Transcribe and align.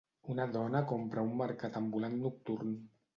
Una 0.35 0.45
dona 0.53 0.79
compra 0.91 1.21
a 1.23 1.25
un 1.27 1.35
mercat 1.41 1.77
ambulant 1.83 2.17
nocturn. 2.25 2.73